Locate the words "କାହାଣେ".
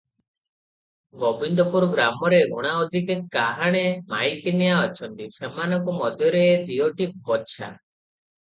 3.37-3.83